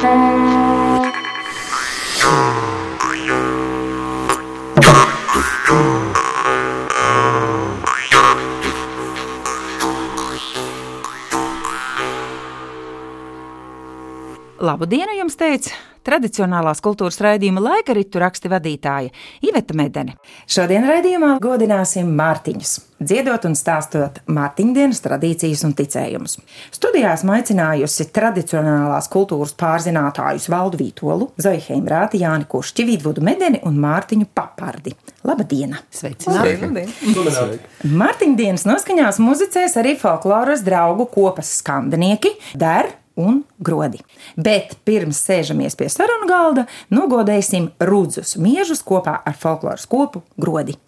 [0.00, 0.08] Labu
[14.88, 15.76] dienu jums teica
[16.06, 19.12] tradicionālās kultūras raidījuma laika ritu raksti vadītāja
[19.46, 20.16] Iveta Medene.
[20.50, 26.38] Šodien raidījumā godināsim Mārtiņus, dziedot un stāstot Mārtiņdienas tradīcijas un ticējumus.
[26.74, 34.28] Studijās aicinājusi tradicionālās kultūras pārzinātājus Valdu Vītolu, Zoju Heimrāti, Jāni Kušķi, Vidvudu Medeni un Mārtiņu
[34.34, 34.96] Papardi.
[35.26, 35.76] Labdien!
[35.92, 36.80] Sveicināti!
[37.84, 42.88] Mārtiņdienas noskaņās muzicēs arī folkloras draugu kopas skandinieki Der
[43.20, 44.02] un grodi.
[44.36, 50.78] Bet pirms sēžamies pie sarunu galda, nogodēsim rudzus miežus kopā ar folkloras kopu grodi.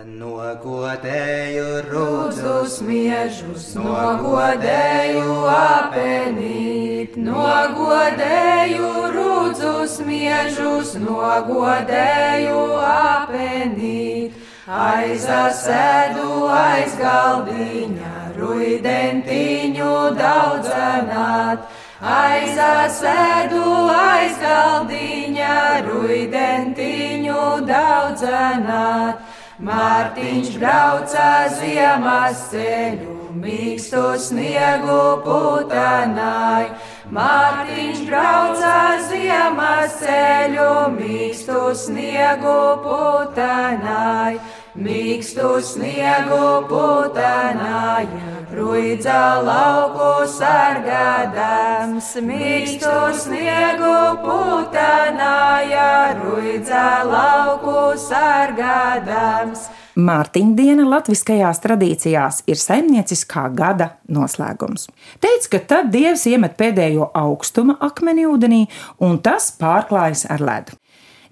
[0.00, 21.68] Nogodēju rudzus miežus, nogodēju apenīt, nogodēju rudzus miežus, nogodēju apenīt, aizasēdu aiz galdiņa ruidentiņu daudzenāt.
[22.00, 23.60] Aizasēdu
[23.92, 29.20] aiz galdiņa, ruidentiņu daudzenāt.
[29.60, 36.72] Mārtiņš brauca ziemas ceļu, mīkstu sniegu putanāju.
[37.12, 38.78] Mārtiņš brauca
[39.10, 44.40] ziemas ceļu, mīkstu sniegu putanāju.
[44.78, 48.06] Mīkstu sniegu putanāja,
[48.54, 52.12] ruidza lauku sargādams.
[52.22, 59.66] Mīkstu sniegu putanāja, ruidza lauku sargādams.
[59.98, 64.86] Mārtiņdiena latviskajās tradīcijās ir saimnieciskā gada noslēgums.
[65.18, 68.68] Teic, ka tad dievs iemet pēdējo augstuma akmeni ūdenī,
[69.02, 70.78] un tas pārklājas ar ledu.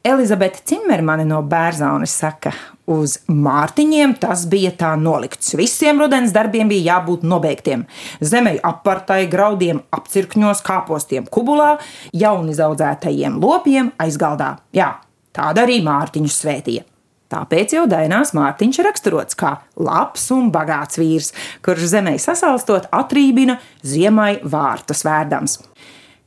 [0.09, 2.55] Elizabete Cimermane no Bērzaunes saka,
[2.89, 5.53] uz Mārtiņiem tas bija tā nolikts.
[5.59, 7.85] Visiem rudens darbiem bija jābūt nobeigtiem.
[8.25, 11.75] Zemei apartai, graudiem, apcirkņos, kāpostiem, kubulā,
[12.17, 14.55] jaunizaudzētajiem lopiem aizgaldā.
[14.77, 14.95] Jā,
[15.37, 16.89] tāda arī Mārtiņu svētīja.
[17.29, 24.39] Tāpēc jau Dainās Mārtiņš raksturots kā labs un bagāts vīrs, kurš zemē sasalstot atrībina ziemai
[24.41, 25.61] vārtus vērdams.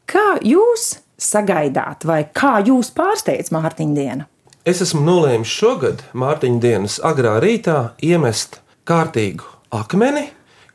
[0.05, 4.27] Kā jūs sagaidāt, vai kā jūs pārsteidz Mārtiņa diena?
[4.67, 10.27] Es esmu nolēmis šogad Mārtiņa dienas agrā rītā iemest kārtīgu akmeni,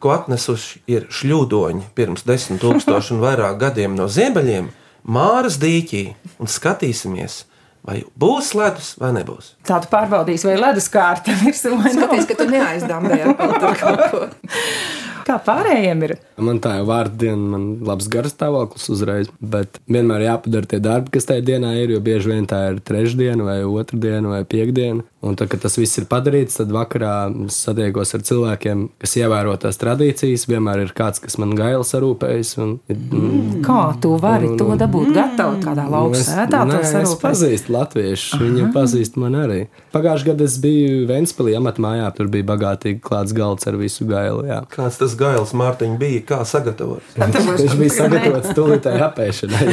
[0.02, 4.72] ko atnesuši ir šļūdoņi pirms desmit tūkstošu un vairāk gadiem no ziemeļiem,
[5.06, 6.02] Māras dīķī,
[6.42, 7.44] un skatīsimies,
[7.86, 9.52] vai būs ledus vai nebūs.
[9.68, 11.92] Tādu pārbaudīs, vai ledus kārta ir nav.
[11.94, 13.36] Skaties, ka tu neaizdambēji ar
[13.78, 14.24] kaut ko.
[15.26, 16.12] Kā pārējiem ir?
[16.38, 21.10] Man tā jau vārdu diena, man labs garas stāvoklis uzreiz, bet vienmēr jāpadara tie darbi,
[21.16, 25.03] kas tajā dienā ir, jo bieži vien tā ir trešdiena vai otrdiena vai piekdiena.
[25.26, 27.14] Un tad, kad tas viss ir padarīts, tad vakarā
[27.53, 30.47] satiekos ar cilvēkiem, kas ievēro tās tradīcijas.
[30.50, 32.53] Vienmēr ir kāds, kas man gailis sarūpējas.
[32.62, 33.60] Un, mm.
[33.66, 36.62] Kā tu vari un, un, to dabūt gatavu kādā lauksētā?
[36.70, 39.60] Nē, es pazīstu latviešu, viņi pazīst man arī.
[39.94, 44.44] Pagājušajā gadā es biju Ventspilī amatmājā, tur bija bagātīgi klāts galds ar visu gailu.
[44.48, 44.62] Jā.
[44.72, 47.16] Kāds tas gails Mārtiņš bija, kā sagatavots?
[47.16, 49.65] Viņš bija sagatavots tūlītēji apēšanai.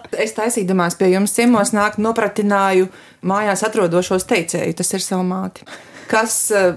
[0.24, 2.88] es taisīdamās pie jums ciemos nākt nopratināju
[3.28, 5.66] mājās atrodošos teicēju, tas ir savu māti,
[6.10, 6.74] kas uh,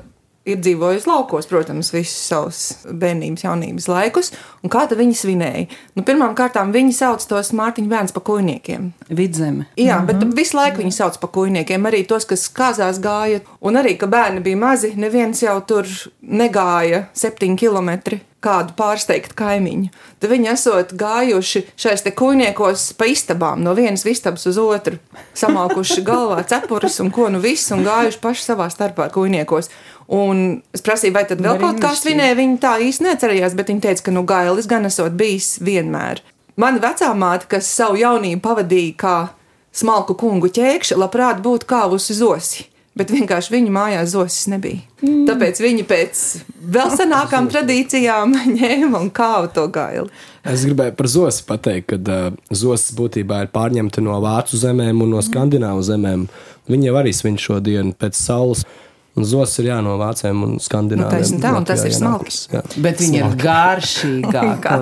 [0.48, 4.32] ir dzīvojis laukos, protams, visus savus bērnības, jaunības laikus.
[4.64, 5.66] Un kā viņi svinēja?
[5.98, 8.92] Nu, Pirmkārt, viņi sauc tos Mārtiņu bērnus par kujniekiem.
[9.10, 9.68] Vidzeme.
[9.76, 10.24] Jā, mm -hmm.
[10.24, 11.86] bet visu laiku viņi sauc par kujniekiem.
[11.86, 13.40] Arī tos, kas kāzās gāja.
[13.62, 15.86] Un arī, ka bērni bija mazi, neviens jau tur
[16.22, 19.90] negāja septiņi kilometri kādu pārsteigtu kaimiņu.
[20.22, 25.00] Tad viņi esot gājuši šais te kujniekos pa istabām, no vienas istabas uz otru,
[25.38, 29.72] samaukuši galvā cepurus un ko nu visu, un gājuši paši savā starpā kujniekos.
[30.08, 33.84] Un es prasīju, vai tad vēl kaut kā svinēja, viņi tā īsti necerējās, bet viņi
[33.84, 36.24] teica, ka nu gailis gan esot bijis vienmēr.
[36.58, 39.18] Mana vecā māte, kas savu jaunību pavadīja kā
[39.76, 44.82] smalku kungu ķēkšķi, labprāt būtu kāvusi zosi bet vienkārši viņu mājās zosis nebija.
[45.04, 45.26] Mm.
[45.30, 46.24] Tāpēc viņi pēc
[46.74, 50.10] vēl senākām tradīcijām ņēma un kāva to gaili.
[50.48, 55.16] Es gribēju par zosi pateikt, ka uh, zosis būtībā ir pārņemta no vācu zemēm un
[55.18, 56.28] no skandināvu zemēm.
[56.72, 58.66] Viņi jau arī svin šo dienu pēc saules.
[59.18, 61.24] Un zos ir jā, no vāciem un skandināviem.
[61.34, 62.44] Nu, tā, un tas ir smalks.
[62.78, 64.76] Bet viņi ir garšīgāki.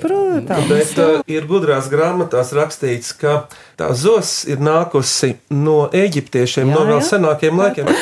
[0.02, 0.70] Protams.
[0.70, 3.42] Bet uh, ir gudrās grāmatās rakstīts, ka
[3.76, 7.08] tā zos ir nākusi no eģiptiešiem, jā, no vēl jā.
[7.10, 7.92] senākiem laikiem.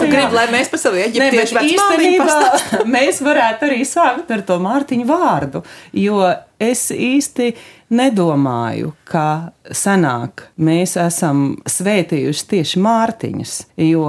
[0.00, 2.88] Tu gribi, lai mēs par savu eģiptiešu pastāstam?
[2.96, 5.62] Mēs varētu arī sākt ar to Mārtiņu vārdu,
[5.94, 6.18] jo
[6.62, 7.52] es īsti
[7.94, 13.54] nedomāju, ka senāk mēs esam svētījuši tieši Mārtiņus,
[13.86, 14.06] jo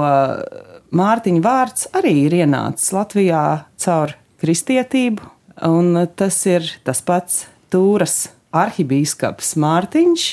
[0.88, 3.42] Mārtiņa vārds arī ir ienācis Latvijā
[3.82, 5.20] caur kristietību,
[5.68, 10.28] un tas ir tas pats Tūras arhibīskaps Mārtiņš,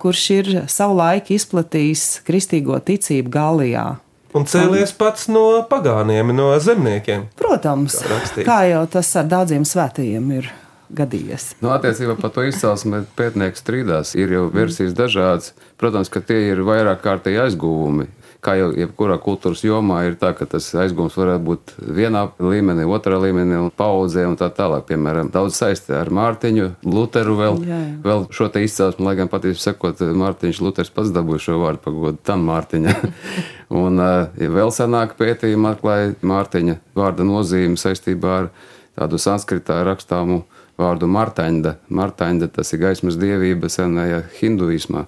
[0.00, 3.84] kurš ir savulaik izplatījis kristīgo ticību Gālijā.
[4.32, 7.26] Un cēlies pats no pagāniem, no zemniekiem.
[7.36, 10.52] Protams, Kā kā jau tas ar daudziem svētajiem ir
[10.94, 11.56] gadījies.
[11.62, 14.14] Nu, attiecībā par to izcelsmi pētnieks strīdās.
[14.18, 15.52] Ir jau versijas dažādas.
[15.80, 18.06] Protams, ka tie ir vairāk kārtīgi aizgūmi.
[18.40, 23.18] Kā jau jebkurā kultūras jomā ir tā, ka tas aizgūms varētu būt vienā līmenī, otrā
[23.20, 24.86] līmenī, un paudzē un tā tālāk.
[24.88, 27.98] Piemēram, daudz saistē ar Mārtiņu, Luteru vēl, Jā, jā.
[28.06, 32.22] vēl šo te izcelsmi, lai gan patiesībā sakot, Mārtiņš Luters pats dabūja šo vārdu pagodu
[32.24, 32.96] tam Mārtiņa.
[33.82, 38.50] un uh, ja vēl senāk pētījumi atklāja Mārtiņa vārda nozīmi saistībā ar
[38.96, 40.42] tādu sanskritā rakstāmu
[40.80, 41.76] vārdu Martaņda.
[41.92, 45.06] Martaņda tas ir gaismas dievība senajā hinduismā.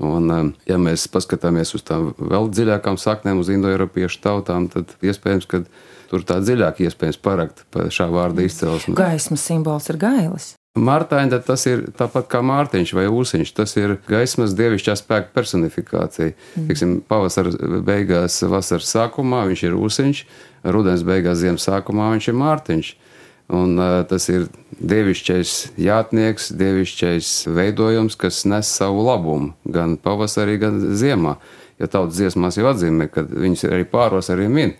[0.00, 5.48] Un, um, ja mēs paskatāmies uz tām vēl dziļākām saknēm, uz indoeiropiešu tautām, tad iespējams,
[5.50, 5.64] ka
[6.10, 8.96] tur tā dziļāk iespējams parakt par šā vārda izcelsmi.
[8.98, 10.54] Gaismas simbols ir gailis.
[10.78, 13.50] Mārtaņa tas ir tāpat kā Mārtiņš vai Ūsiņš.
[13.56, 16.36] Tas ir gaismas dievišķā spēka personifikācija.
[16.62, 17.00] Mm.
[17.10, 20.20] Pavasara beigās, vasaras sākumā viņš ir Ūsiņš,
[20.70, 22.92] rudens beigās, ziemas sākumā viņš ir Mārtiņš.
[23.50, 24.46] Un, uh, tas ir
[24.78, 31.36] dievišķais jātnieks, dievišķais veidojums, kas nes savu labumu gan pavasarī, gan ziemā.
[31.80, 34.76] Jo tautas dziesmās jau atzīmē, ka viņas arī pāros arī min.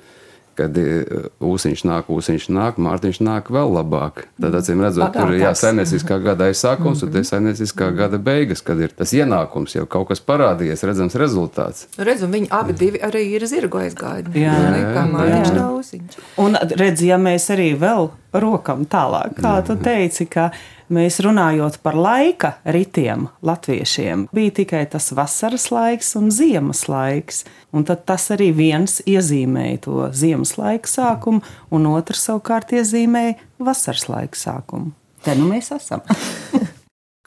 [0.59, 4.27] Kad ūsiņš nāk, ūsiņš nāk, mārtiņš nāk vēl labāk.
[4.37, 5.63] Tad, acīm redzot, tur ir jā, Bagātāks.
[5.63, 10.21] saimnieciskā gada aizsākums un te saimnieciskā gada beigas, kad ir tas ienākums, jau kaut kas
[10.21, 11.87] parādījies, redzams rezultāts.
[11.97, 14.37] Nu, redz, un viņi abi divi arī ir zirgu aizgājuši.
[14.43, 14.59] Jā,
[14.93, 15.57] kā Mārtiņš jā.
[15.63, 16.21] Dausiņš.
[16.45, 20.51] Un redz, ja mēs arī vēl rokam tālāk, kā tu teici, ka
[20.93, 27.45] mēs runājot par laika ritiem latviešiem, bija tikai tas vasaras laiks un ziemas laiks.
[27.71, 34.09] Un tad tas arī viens iezīmēja to ziemas laika sākumu, un otrs savukārt iezīmēja vasaras
[34.11, 34.91] laika sākumu.
[35.25, 36.03] Te nu mēs esam.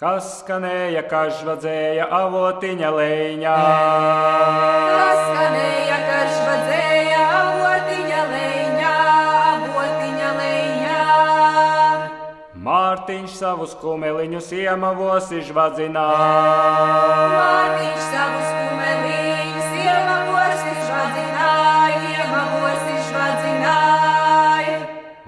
[0.03, 3.53] Kas skanēja, kažvadzēja avotiņa leņā.
[4.89, 6.52] Kas skanēja, kas vadzēja,
[13.03, 15.97] Mārtiņš savus kumeliņus iemavos izvadzināja.
[17.33, 24.79] Mārtiņš savus kumeliņus iemavos izvadzināja, iemavos izvadzināja.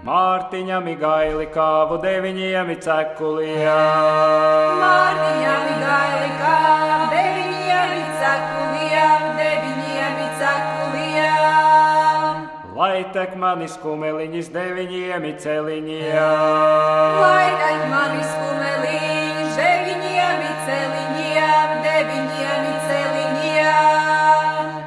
[0.08, 3.68] Mārtiņam igaili kāvu deviņiem cekuliem.
[4.80, 6.56] Mārtiņam gaili kā
[12.96, 16.14] Lai tek manis kumeliņus deviņiem celiņiem.
[17.20, 24.80] Lai tad manis kumeliņš deviņiem celiņiem, deviņiem celiņiem.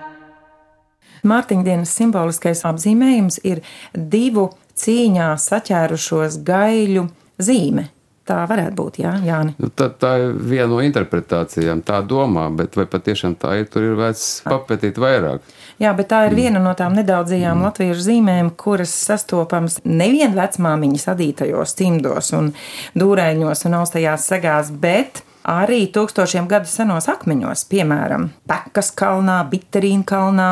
[1.28, 3.60] Mārtiņa dienas simboliskais apzīmējums ir
[3.92, 7.04] divu cīņā saķērušos gaiļu
[7.36, 7.90] zīme.
[8.28, 9.54] Tā varētu būt, jā, Jāni.
[9.56, 13.86] Nu, tā, tā ir viena no interpretācijām, tā domā, bet vai patiešām tā ir, tur
[13.86, 15.46] ir vērts papētīt vairāk.
[15.78, 21.76] Jā, bet tā ir viena no tām nedaudzajām latviešu zīmēm, kuras sastopamas nevien vecmāmiņas adītajos
[21.78, 22.50] cimdos un
[22.98, 30.48] dūrēņos un austajās segās, bet arī tūkstošiem gadu senos akmeņos, piemēram, Pekas kalnā, Bitterīna kalnā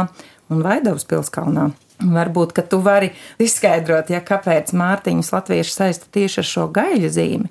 [0.53, 1.73] un Vaidavas pilskalnā.
[1.97, 3.09] Varbūt, ka tu vari
[3.41, 7.51] izskaidrot, ja kāpēc Mārtiņas latvieši saista tieši ar šo gaļu zīmi,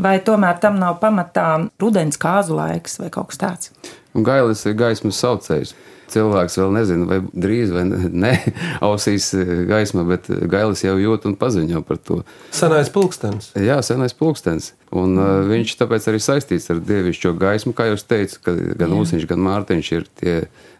[0.00, 1.48] vai tomēr tam nav pamatā
[1.82, 3.72] rudens kāzu laiks vai kaut kas tāds.
[4.14, 5.74] Un gailis ir gaismas saucējs.
[6.10, 8.32] Cilvēks vēl nezina, vai drīz vai ne
[8.86, 9.30] ausīs
[9.68, 12.20] gaisma, bet gailis jau jūt un paziņo par to.
[12.54, 13.52] Senais pulkstenis.
[13.58, 14.72] Jā, senais pulkstenis.
[14.90, 19.28] Un uh, viņš tāpēc arī saistīts ar dievišķo gaismu, kā jūs teicat, ka gan Uziņš,
[19.30, 20.34] gan Mārtiņš ir tie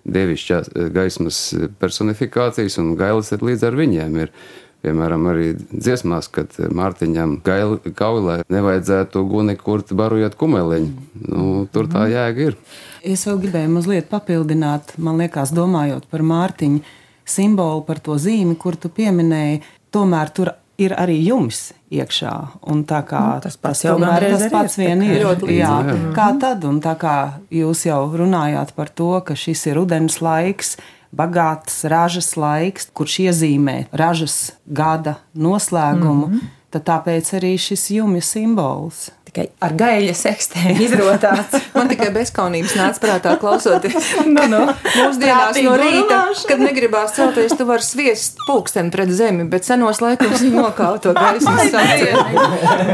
[0.09, 1.39] dievišķās eh, gaismas
[1.81, 4.19] personifikācijas, un gailis ir līdz ar viņiem.
[4.25, 4.35] Ir.
[4.81, 10.93] Piemēram, arī dziesmās, kad Mārtiņam kaulē nevajadzētu guni kurt barojot kumeliņu.
[11.29, 12.57] Nu, tur tā jēga ir.
[13.05, 16.81] Es vēl gribēju mazliet papildināt, man liekas, domājot par Mārtiņu
[17.29, 19.61] simbolu, par to zīmi, kur tu pieminēji.
[19.93, 22.33] Tomēr tur ir arī jums iekšā.
[22.73, 25.19] Un tā kā Nu, tas pats tas jau tomēr tas pats vien ir.
[25.27, 26.65] ļoti līdzīgi, Jā, kā tad?
[26.65, 27.17] Un tā kā
[27.53, 30.79] jūs jau runājāt par to, ka šis ir rudens laiks,
[31.17, 36.27] bagāts ražas laiks, kurš iezīmē ražas gada noslēgumu.
[36.27, 36.57] Mm -hmm.
[36.71, 39.11] Tad tāpēc arī šis jumja simbols.
[39.31, 41.57] Tikai ar gaļa sekstēm izrotāts.
[41.75, 44.11] Man tikai bezskaunības nāca prātā klausoties.
[44.31, 44.61] Nu, nu.
[44.95, 50.45] Mūsdienās no rīta, kad negribās celties, tu vari sviest pulksteni pret zemi, bet senos laikos
[50.45, 52.23] viņi nokauta to gaismas savienu.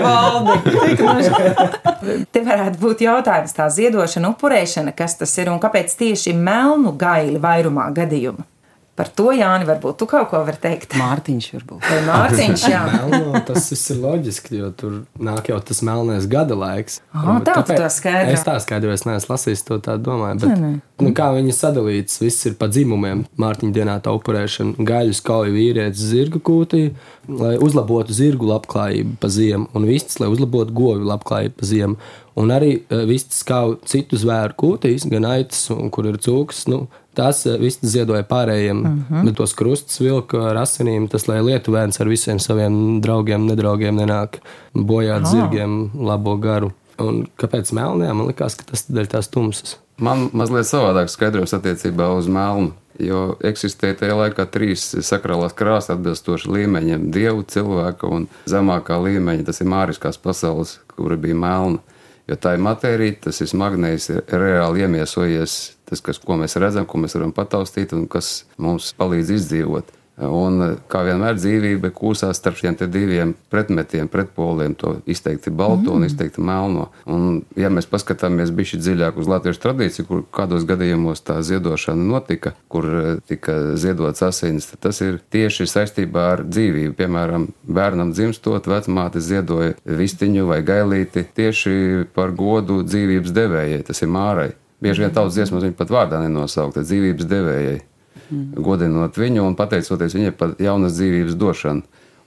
[0.06, 0.56] Valdi.
[2.32, 7.42] Te varētu būt jautājums tā ziedošana, upurēšana, kas tas ir un kāpēc tieši melnu gaili
[7.42, 8.46] vairumā gadījumu.
[8.96, 10.94] Par to, Jāni, varbūt tu kaut ko vari teikt.
[10.96, 11.82] Mārtiņš varbūt.
[11.84, 12.78] Vai Mārtiņš, jā.
[12.94, 17.02] Melno, tas viss ir loģiski, jo tur nāk jau tas melnais gada laiks.
[17.12, 18.32] Un tā tu tāpēc- to skaidro.
[18.32, 20.40] Es tā skaidroju, es neesmu lasījis to tā domāju.
[20.46, 23.26] Bet, nu, kā viņi sadalīts, viss ir pa dzimumiem.
[23.36, 26.86] Mārtiņa dienā tā upurēšana, gaļas kauja vīrietis zirga kūtī,
[27.28, 32.00] lai uzlabotu zirgu labklājību pa ziemu, un viss, lai uzlabotu govju labklājību pa ziemu.
[32.36, 36.66] Un arī uh, viss kauja citu zvēru kūtīs, gan aitas, un kur ir cūks.
[36.68, 36.82] Nu,
[37.16, 39.24] Tās viss ziedoja pārējiem, uh -huh.
[39.24, 44.40] bet tos krustus vilka ar asinīm, tas lai lietuvēns ar visiem saviem draugiem, nedraugiem nenāk
[44.74, 45.30] bojāt oh.
[45.30, 46.72] zirgiem labo garu.
[46.98, 48.14] Un kāpēc melnajā?
[48.16, 49.76] Man liekas, ka tas dēļ tās tumsas.
[50.00, 52.72] Man mazliet savādāk skaidrojums attiecībā uz melnu.
[53.00, 59.44] Jo eksistē tajā laikā trīs sakrālās krāsas atbilstoši līmeņiem- dievu, cilvēka un zemākā līmeņa.
[59.44, 61.78] Tas ir māriskās pasaules, kura bija melna.
[62.26, 65.56] Jo tā ir matērija, tas ir smagnējs, ir reāli iemiesojies
[65.86, 69.92] tas, kas, ko mēs redzam, ko mēs varam pataustīt un kas mums palīdz izdzīvot.
[70.16, 75.96] Un, kā vienmēr, dzīvība kūsās starp šiem diviem pretmetiem, pretpoliem, to izteikti balto mm.
[75.98, 76.86] un izteikti melno.
[77.04, 82.54] Un, ja mēs paskatāmies bišķi dziļāk uz latviešu tradīciju, kur kādos gadījumos tā ziedošana notika,
[82.72, 86.94] kur eh, tika ziedots asins, tad tas ir tieši saistībā ar dzīvību.
[86.96, 94.10] Piemēram, bērnam dzimstot, vecmāte ziedoja vistiņu vai gailīti tieši par godu dzīvības devējai, tas ir
[94.16, 94.54] mārai.
[94.80, 97.76] Bieži vien tautas dziesmas viņa pat vārdā nenosaukta dzīvības devējai
[98.54, 101.82] godinot viņu un pateicoties viņai par jaunas dzīvības došanu.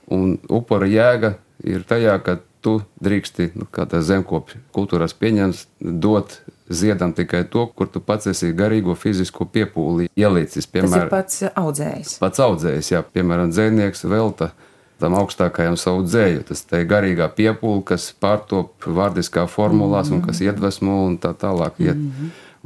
[0.10, 6.40] Un upura jēga ir tajā, ka tu drīksti, nu, kā tā zemkopja kultūrās pieņems, dot
[6.70, 10.66] ziedam tikai to, kur tu pats esi garīgo fizisko piepūli ielicis.
[10.66, 12.18] Tas ir Piemēram, pats audzējs.
[12.22, 14.52] pats audzējs, jā, piemēram, dzēnieks velta
[15.00, 16.44] tam augstākajam savu dzēju.
[16.50, 21.80] Tas ir garīgā piepūle, kas pārtop vārdiskā formulās un kas iedvesmo un tā tālāk.
[21.80, 22.02] Iet.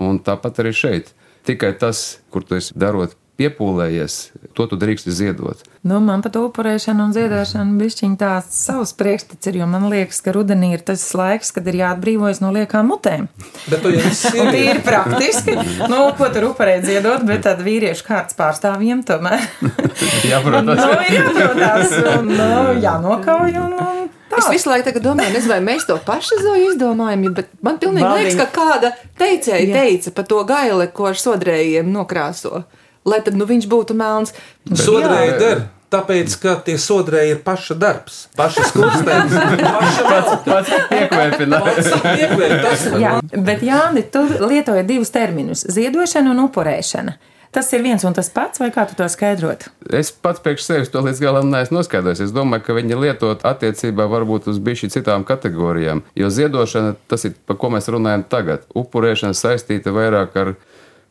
[0.02, 1.14] Un tāpat arī šeit.
[1.44, 4.16] Tikai tas, kur tu esi darot piepūlējies,
[4.54, 5.64] to tu drīksti ziedot.
[5.84, 10.36] Nu, man pat upurēšana un ziedošana bišķiņ tāds savs priekšstats ir, jo man liekas, ka
[10.36, 13.28] rudenī ir tas laiks, kad ir jāatbrīvojas no liekām mutēm.
[13.72, 14.64] Bet tu jau esi sieviete.
[14.70, 15.58] ir praktiski.
[15.90, 19.42] Nu, ko tur upurēt ziedot, bet tad vīriešu kārtas pārstāvjiem tomēr.
[20.30, 20.78] Jā, protams.
[20.78, 22.52] nu, ir jāprotās un nu,
[22.86, 24.04] jānokauj un, un
[24.38, 28.24] Es visu laiku domāju, nezinu, vai mēs to paši zoju izdomājam, bet man pilnīgi Valdī.
[28.24, 29.74] liekas, ka kāda teicēja Jā.
[29.82, 32.64] teica par to gaili, ko ar sodrējiem nokrāso.
[33.06, 34.34] Lai tad nu, viņš būtu melns.
[34.72, 35.66] Sodrēji der.
[35.94, 40.48] Tāpēc, ka tie sodrēji ir paša darbs, paša paša valsts.
[40.48, 42.88] Pats piekvēpinājums.
[43.04, 47.14] Jā, bet Jāni, tu lietoji divus terminus- ziedošana un upurēšana.
[47.54, 49.68] Tas ir viens un tas pats, vai kā tu to skaidrot?
[49.94, 52.24] Es pats priekš sevis to līdz galam neesmu noskaidrojis.
[52.26, 56.02] Es domāju, ka viņi lietot attiecībā varbūt uz bišķi citām kategorijām.
[56.18, 58.66] Jo ziedošana, tas ir, par ko mēs runājam tagad.
[58.74, 60.56] Upurēšana saistīta vairāk ar,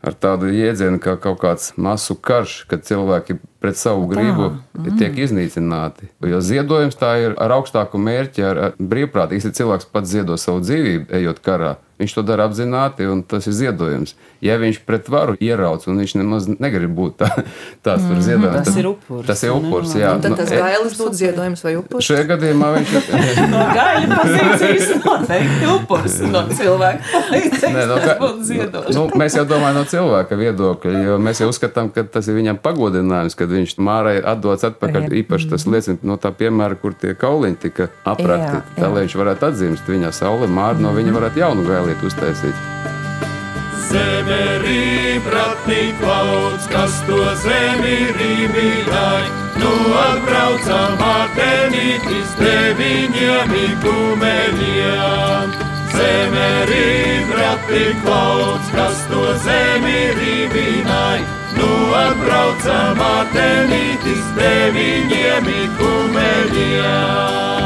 [0.02, 4.98] ar tādu jēdzienu kā kaut kāds masu karš, kad cilvēki pret savu gribu mm.
[4.98, 6.10] tiek iznīcināti.
[6.26, 9.46] Jo ziedojums tā ir ar augstāku mērķi, ar, ar brīvprātīgi.
[9.46, 13.54] Ja cilvēks pats ziedo savu dzīvību, ejot karā, viņš to dara apzināti, un tas ir
[13.56, 14.14] ziedojums.
[14.42, 17.28] Ja viņš pret varu ierauc, un viņš nemaz negrib būt tā,
[17.86, 19.58] tāds par ziedojumu, Tas tad- ir upuris, Tas ir ne?
[19.60, 20.10] upurs, jā.
[20.16, 22.08] Un tad Nu, tas e- gailis būtu ziedojums vai upurs.
[22.10, 23.10] Šajā gadījumā viņš ir.
[23.52, 27.22] No gaļa pozīcijas noteikti upurs no cilvēka.
[27.72, 28.16] Nē, no, ka,
[28.96, 32.58] nu, mēs jau domājam no cilvēka viedokļa, jo mēs jau uzskatām, ka tas ir viņam
[32.64, 35.06] pagodinājums, kad viņš mārai atdodas atpakaļ.
[35.08, 35.22] Jā.
[35.22, 38.58] Īpaši tas liecina no tā piemēra, kur tie kauliņi tika aprakti.
[38.58, 38.92] Jā, Tā jā.
[38.94, 42.56] lai viņš varētu atzimst viņa saule, māra no viņa varētu jaunu gailītu uztaisīt.
[43.92, 49.24] Zeme rībra tik lauds, kas to zemi rībīdāj.
[49.60, 55.52] Nu atbraucam Artemītis deviņiem ikumeļiem.
[55.92, 61.20] Zeme rībra tik lauds, kas to zemi rībīdāj.
[61.58, 67.61] Nu atbraucam Artemītis deviņiem ikumeļiem.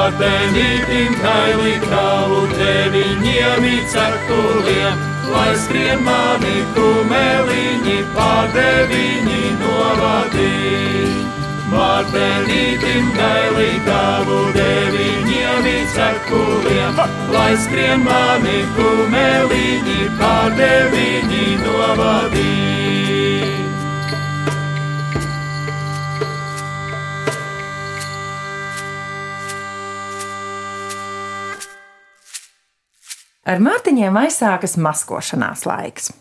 [0.00, 11.10] Pārtenītim kaili kravu deviņiem cepuliem, lai skrien mani kumeliņi pārdeviņi novadīja.
[11.74, 17.04] Mārtenītim kaili kravu deviņiem cepuliem,
[17.36, 21.09] lai skrien mani kumeliņi pārdeviņi
[33.50, 36.12] Ar Mārtiņiem aizsākas maskošanās laiks.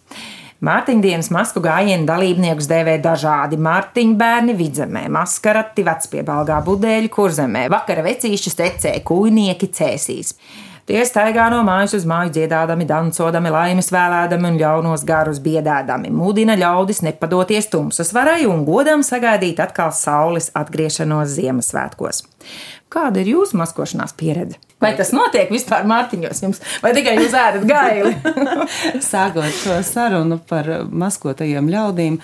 [0.66, 8.08] Mārtiņa dienas masku gājienu dalībniekus dēvē dažādi Mārtiņu bērni vidzemē, maskarati, vecpiebalgā budēļi, kurzemē, vakara
[8.08, 10.34] vecīšķi stecē, kūjnieki cēsīs.
[10.90, 16.56] Tie staigā no mājas uz māju dziedādami, dancodami, laimes vēlēdami un ļaunos garus biedādami, mudina
[16.58, 22.24] ļaudis nepadoties tumsas varai un godam sagaidīt atkal saules atgriešanos Ziemassvētkos.
[22.90, 24.58] Kāda ir jūsu maskošanās pieredze?
[24.82, 28.16] Vai tas notiek vispār Mārtiņos jums, vai tikai jūs ēdat gaili?
[29.12, 32.18] Sākot šo sarunu par maskotajiem ļaudīm,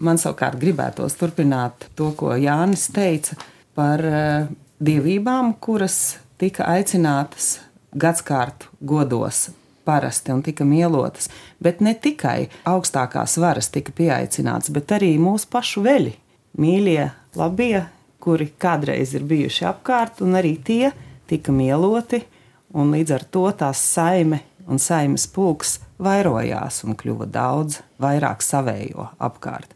[0.00, 3.36] man savukārt gribētos turpināt to, ko Jānis teica
[3.76, 4.48] par eh,
[4.80, 7.58] dievībām, kuras tika aicinātas
[7.98, 9.48] gadskārtu godos
[9.88, 11.28] parasti un tika mielotas.
[11.60, 16.12] Bet ne tikai augstākās varas tika pieaicināts, bet arī mūsu pašu veļi,
[16.60, 17.06] mīļie,
[17.40, 17.86] labie,
[18.22, 20.92] kuri kādreiz ir bijuši apkārt, un arī tie
[21.28, 22.22] tika mieloti,
[22.74, 29.08] un līdz ar to tās saime un saimes pulks vairojās un kļuva daudz vairāk savējo
[29.18, 29.72] apkārt.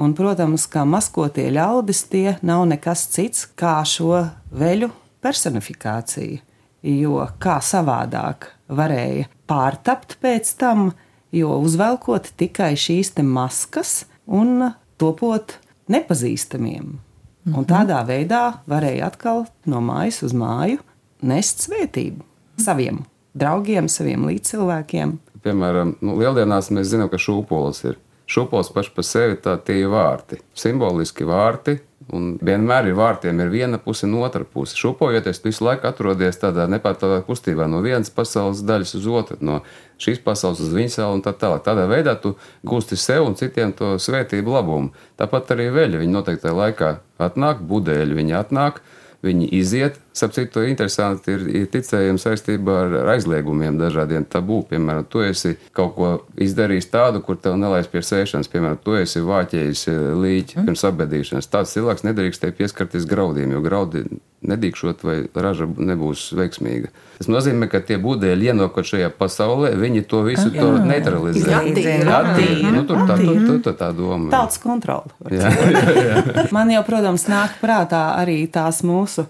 [0.00, 4.88] Un, protams, kā maskotie ļaudis, tie nav nekas cits kā šo veļu
[5.20, 6.40] personifikācija.
[6.80, 10.94] Jo kā savādāk varēja pārtapt pēc tam,
[11.36, 15.58] jo uzvelkot tikai šīs maskas un topot
[15.92, 17.09] nepazīstamiem.
[17.48, 20.82] Un tādā veidā varēja atkal no mājas uz māju
[21.24, 22.24] nest svētību
[22.60, 23.04] saviem
[23.36, 25.16] draugiem, saviem līdzcilvēkiem.
[25.44, 27.96] Piemēram, nu, lieldienās mēs zinām, ka šūpoles ir.
[28.30, 31.78] Šūpoles paši par sevi tā tie ir vārti, simboliski vārti.
[32.08, 34.72] Un vienmēr ir vārtiem, ir viena puse un otra puse.
[34.80, 39.58] Šūpojoties, visu laiku atrodies tādā nepārtrauktā kustībā no vienas pasaules daļas uz otru, no
[40.00, 41.60] šīs pasaules uz viņas salu un tā tālāk.
[41.66, 42.32] Tādā veidā tu
[42.66, 44.94] gūsti sev un citiem to svētību labumu.
[45.20, 46.00] Tāpat arī veļa.
[46.00, 48.80] Viņi noteikti laikā atnāk, budēļi viņi atnāk,
[49.26, 50.00] viņi iziet.
[50.12, 54.62] Sapratu, to interesanti ir, ir ticējums saistībā ar, ar aizliegumiem, dažādiem tabū.
[54.70, 56.08] Piemēram, tu esi kaut ko
[56.40, 58.50] izdarījis tādu, kur tev nelaist pie sēšanas.
[58.50, 61.50] Piemēram, tu esi vāķējis eh, līķi pirms apbedīšanas.
[61.52, 64.04] Tāds cilvēks nedrīkst pieskarties graudiem, jo graudi
[64.40, 66.90] nedīkšot vai raža nebūs veiksmīga.
[67.20, 71.58] Tas nozīmē, ka tie būdēļi ienākot šajā pasaulē, viņi to visu to neutralizē.
[71.60, 72.72] Attīra.
[72.72, 74.30] Nu, tur tā, tur, tur, tur tā doma.
[74.32, 75.12] Tautas kontrole.
[75.20, 76.46] var Jā, jā, jā.
[76.56, 79.28] Man jau, protams, nāk prātā arī tās mūsu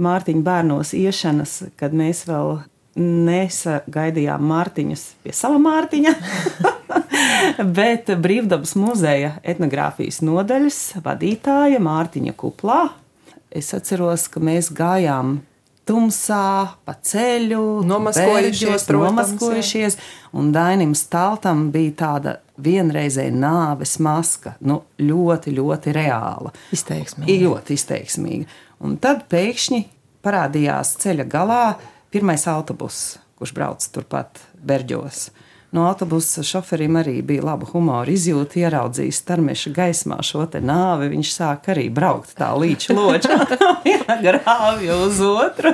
[0.00, 2.62] Mārtiņa bērnos iešanas, kad mēs vēl
[2.96, 6.14] nesagaidījām Mārtiņus pie sava Mārtiņa.
[7.76, 12.82] Bet Brīvdabas muzeja etnogrāfijas nodaļas vadītāja Mārtiņa Kuplā.
[13.52, 15.40] Es atceros, ka mēs gājām
[15.88, 19.98] tumsā, pa ceļu, Nomaskojušies, protams, nomaskojušies,
[20.38, 26.52] un Dainim Staltam bija tāda vienreizēja nāves maska, nu, ļoti, ļoti reāla.
[26.74, 27.38] Izteiksmīgi.
[27.42, 28.60] Ļoti izteiksmīga.
[28.82, 29.82] Un tad pēkšņi
[30.22, 31.62] parādījās ceļa galā
[32.14, 35.30] pirmais autobuss, kurš brauc turpat Berģos.
[35.72, 41.08] No autobusa šoferim arī bija laba humora izjūta, ieraudzījis starmeša gaismā šo nāvi.
[41.14, 43.38] Viņš sāk arī braukt tā līča loča,
[43.86, 45.72] viena grāvja uz otru.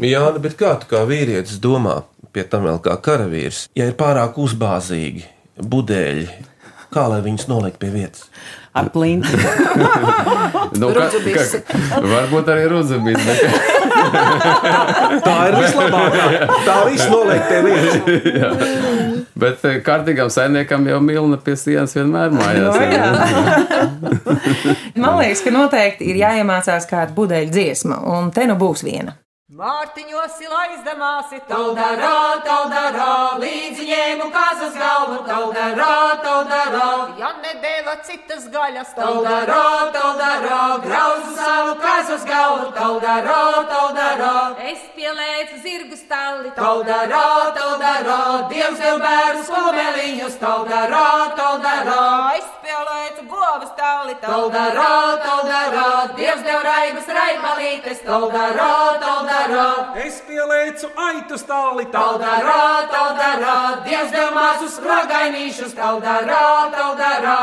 [0.00, 1.98] Jā, nu, bet kā tu kā vīrietis domā,
[2.32, 5.26] pie tam vēl kā karavīrs, ja ir pārāk uzbāzīgi
[5.60, 6.28] budēļi,
[6.96, 8.30] kā lai viņus noliek pie vietas?
[8.76, 9.36] Ar plinti.
[10.76, 11.60] Nu, Rudzubisi.
[11.64, 13.38] ka, varbūt arī rudzubīs, bet
[15.26, 16.26] Tā ir vislabākā.
[16.66, 17.94] Tā viss noliek pie vietas.
[19.36, 22.76] Bet eh, kārtīgam saimniekam jau milna pie sienas vienmēr mājās.
[22.80, 22.96] ir.
[25.02, 29.18] Man liekas, ka noteikti ir jāiemācās kāda budeļu dziesma, un te nu būs viena.
[29.56, 36.88] Mārtiņos ir aizdamāsi, taudarā, taudarā, līdzi ņēmu kazas galvu, taudarā, taudarā.
[37.16, 39.62] Ja nedēļa citas gaļas, taudarā,
[39.94, 43.38] taudarā, grauzu savu kazas galvu, taudarā,
[43.70, 44.34] taudarā.
[44.74, 47.24] Es pielēcu zirgu stalli, taudarā,
[47.56, 48.20] taudarā,
[48.52, 51.06] dievs dev bērus kumeliņus, taudarā,
[51.40, 52.04] taudarā.
[52.42, 54.92] Es pielēcu govu stalli, taudarā,
[55.24, 55.88] taudarā,
[56.20, 59.45] dievs dev raibas raipalītes, taudarā, taudarā.
[59.46, 63.56] Es pielieku aitu stāli, Taudarā, taudarā,
[63.86, 66.42] Dievs dev mazus spragainīšus, taudarā,
[66.74, 67.40] taudarā.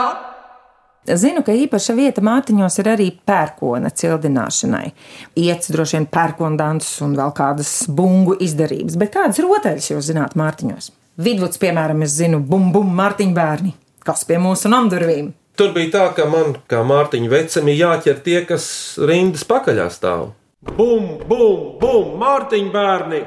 [1.03, 4.91] Zinu, ka īpaša vieta mātiņos ir arī pērkona cildināšanai.
[5.39, 10.91] Iets droši vien pērkondants un vēl kādas bungu izdarības, bet kādas rotaļas jūs zināt mātiņos?
[11.23, 13.73] Vidvuds, piemēram, es zinu, bum, bum, mārtiņu bērni.
[14.03, 15.33] Kas pie mūsu namdurvīm?
[15.59, 18.65] Tur bija tā, ka man, kā Mārtiņa vecam, ir jāķer tie, kas
[18.97, 20.31] rindas pakaļā stāv.
[20.71, 23.23] Bum, bum, bum, Mārtiņa bērni!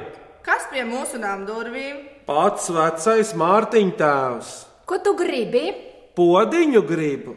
[0.47, 2.01] Kas pie mūsu nām durvīm?
[2.27, 4.55] Pats vecais Mārtiņa tēvs.
[4.87, 5.69] Ko tu gribi?
[6.17, 7.35] Podiņu gribu,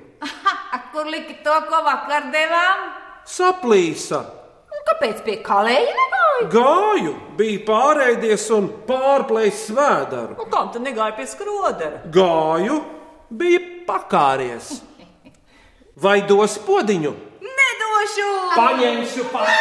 [0.93, 2.89] kur liki to, ko vakar devām?
[3.29, 4.19] saplīsa.
[4.69, 6.45] Un kāpēc pie kalēja negāji?
[6.53, 10.37] Gāju, bija pārēdies un pārplējis svēdaru.
[10.39, 12.03] Nu, kam tu negāji pie skrodera?
[12.13, 12.79] Gāju,
[13.29, 14.77] bija pakāries.
[15.99, 17.11] Vai dos podiņu?
[17.99, 18.27] Nedošu!
[18.55, 19.51] Paņemšu pats!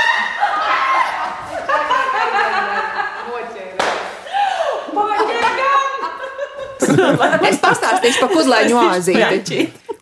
[7.48, 9.58] Es pastāstīšu par kuzlaiņu oāzīti.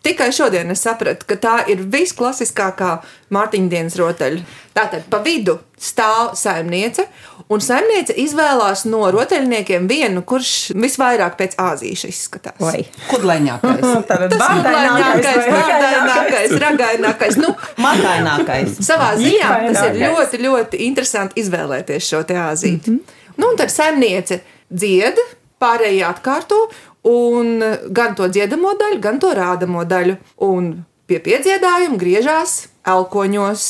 [0.07, 2.93] Tikai šodien es sapratu, ka tā ir visklasiskākā
[3.35, 4.39] Mārtiņa dienas rotaļa.
[4.71, 7.03] Tātad pa vidu stāv saimniece,
[7.51, 12.61] un saimniece izvēlās no rotaļniekiem vienu, kurš visvairāk pēc āzīša izskatās.
[12.63, 12.85] Vai.
[13.09, 14.61] Kudlaņākais, Tātad Tas vai
[15.51, 17.39] bārdainākais, ragainākais.
[17.43, 17.51] Nu,
[17.83, 18.79] matainākais.
[18.87, 22.95] savā ziņā tas ir ļoti, ļoti interesanti izvēlēties šo te āzīti.
[22.95, 23.35] Mm -hmm.
[23.37, 24.39] Nu, un tad saimniece
[24.71, 25.19] dzied,
[25.61, 26.67] pārējie atkārto,
[27.07, 27.61] un
[27.95, 30.17] gan to dziedamo daļu, gan to rādamo daļu.
[30.47, 30.73] Un
[31.07, 33.67] pie piedziedājuma griežās elkoņos.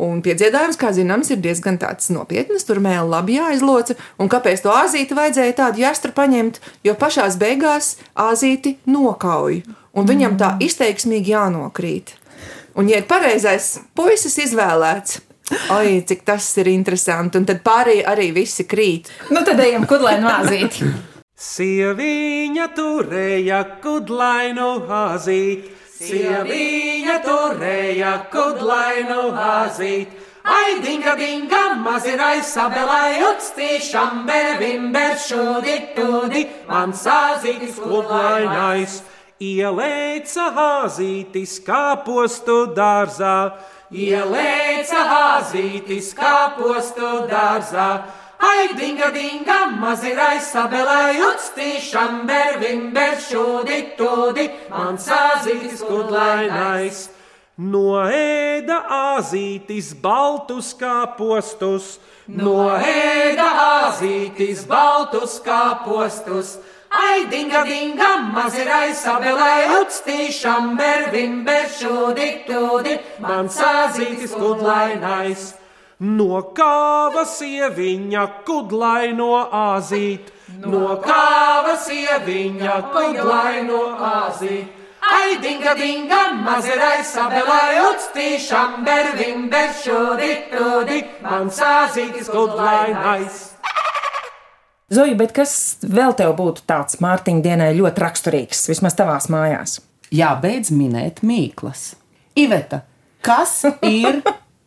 [0.00, 1.76] Un piedziedājums, kā zināms, ir diezgan
[2.14, 2.64] nopietns.
[2.64, 3.98] Tur mēlī labi jāizloca.
[4.18, 6.60] Un kāpēc to azīti vajadzēja tādu jāstru paņemt?
[6.84, 9.62] Jo pašās beigās azīti nokauj.
[9.92, 12.14] Un viņam tā izteiksmīgi jānokrīt.
[12.78, 15.20] Un, ja ir pareizais puisis izvēlēts,
[15.74, 17.36] oi, cik tas ir interesanti.
[17.36, 19.10] Un tad pārējie arī visi krīt.
[19.28, 20.80] Nu, tad ejam kudlaini māzīt.
[21.40, 30.12] Sieviņa turēja kudlainu hāzīt, sieviņa turēja kudlainu hāzīt.
[30.44, 39.00] Ai, dinga, dinga, mazirai sabelai, utstīšam, bervimber, šūdi, tūdi, man sāzītis kudlainais.
[39.40, 43.36] Ielēca hāzītis kāpostu dārzā,
[43.88, 47.92] ielēca hāzītis kāpostu dārzā.
[48.40, 57.02] Ai, dinga, dinga, mazirai sabelai, utstīšam, bervimber, šūdi, tūdi, man sāzītis kudlainais.
[57.60, 61.98] Noēda azītis baltus kāpostus,
[62.32, 66.56] noēda azītis baltus kāpostus.
[66.88, 75.59] Ai, dinga, dinga, mazirai sabelai, utstīšam, bervim, beršūdi, tūdi, man sāzītis kudlainais.
[76.00, 80.30] No kāva sieviņa kudlaino āzīt,
[80.62, 84.78] no kāva sieviņa kudlaino āzīt.
[85.10, 93.46] Ai, dinga, dinga, mazirai sabelai, utstīšam, bervim, beršūdi, tūdi, man sāzītis kudlainais.
[94.88, 95.52] Zoja, bet kas
[95.84, 99.82] vēl tev būtu tāds Mārtiņa dienai ļoti raksturīgs, vismaz tavās mājās?
[100.16, 101.90] Jābeidz minēt mīklas.
[102.40, 102.86] Iveta,
[103.20, 104.24] kas ir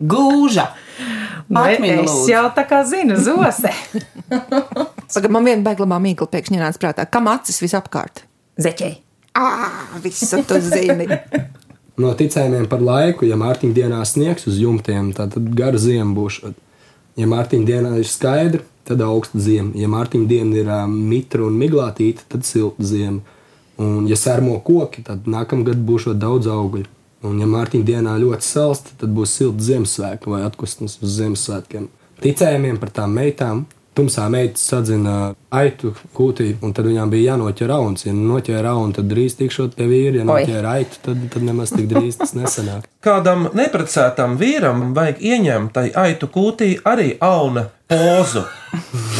[0.10, 0.68] gūža?
[1.54, 3.72] Atmini, es jau tā kā zinu, zose.
[5.14, 7.06] Pagaidām, man viena beiglama mīkla pēkšņi nāca prātā.
[7.10, 8.24] Kam acis visapkārt?
[8.62, 8.96] Zeķei.
[9.38, 11.10] Ah, visu tu zini.
[11.94, 16.40] No ticējumiem par laiku, ja Mārtiņa dienā sniegs uz jumtiem, tad gara ziema būs.
[17.20, 19.76] Ja Mārtiņa dienā ir skaidra, tad augsta ziema.
[19.78, 23.22] Ja Mārtiņa diena ir ā, mitra un miglātīta, tad silta ziema.
[23.78, 26.90] Un, ja sērmo koki, tad nākamgad būs daudz augļu.
[27.24, 31.88] Un, ja Mārtiņa dienā ļoti salsta, tad būs silta Ziemassvētka vai atpūstas uz Ziemassvētkiem.
[32.24, 33.66] Ticējumiem par tām meitām.
[33.94, 38.08] Tumsā meitas sadzina aitu kūtī, un tad viņām bija jānoķer rauns.
[38.08, 40.16] Ja noķēra raunu, tad drīz tikšot pie vīra.
[40.18, 40.30] Ja Oi.
[40.32, 42.88] noķēra aitu, tad, tad nemaz tik drīz tas nesanāk.
[43.06, 48.44] Kādam neprecētam vīram vajag ieņemt tai aitu kūtī arī auna pozu.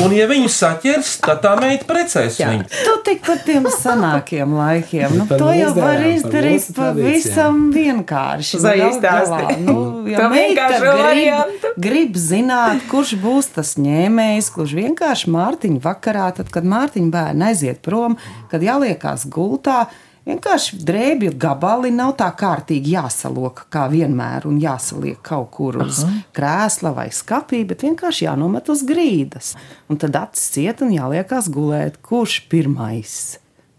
[0.02, 2.66] Un, ja viņu saķers, tad tā meita precēs viņu.
[2.74, 5.14] Tu tik par tiem senākiem laikiem.
[5.24, 8.58] Nu, to jau var izdarīt pavisam vienkārši.
[8.58, 9.04] Izstāsti.
[9.04, 9.76] galā, Nu,
[10.14, 16.66] ja meita grib, grib zināt, kurš būs tas ņēmējs, kurš vienkārši Mārtiņa vakarā, tad, kad
[16.68, 18.18] Mārtiņa bērni aiziet prom,
[18.52, 19.84] kad jāliekās gultā.
[20.24, 26.00] Vienkārši drēbju gabali nav tā kārtīgi jāsaloka, kā vienmēr, un jāsaliek kaut kur uz
[26.36, 29.52] krēsla vai skapī, bet vienkārši jānomet uz grīdas.
[29.92, 33.18] Un tad acis ciet un jāliekās gulēt, kurš pirmais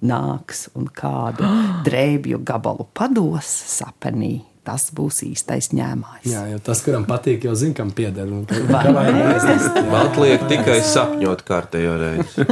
[0.04, 1.48] nāks un kādu
[1.88, 4.42] drēbju gabalu pados sapenī.
[4.64, 6.28] Tas būs īstais ņēmājs.
[6.30, 8.30] Jā, jo tas, kuram patīk, jau zina, kam pieder.
[8.32, 12.48] Man liek tikai sapņot kārtējo reizi.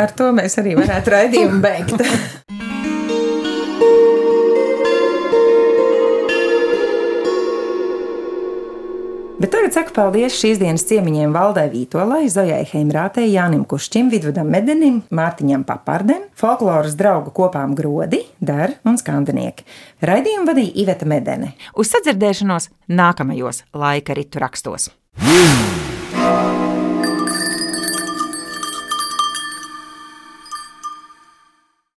[0.00, 2.00] Ar to mēs arī varētu raidījumu beigt.
[9.66, 15.64] tagad saku paldies šīs dienas ciemiņiem Valdai Vītolai, Zojai Heimrātei, Jānim Kušķim, Vidvudam Medenim, Mārtiņam
[15.66, 19.66] Papardem, folkloras draugu kopām Grodi, Dar un Skandinieki.
[20.06, 21.56] Raidījumu vadīja Iveta Medene.
[21.74, 24.92] Uz sadzirdēšanos nākamajos laika ritu rakstos.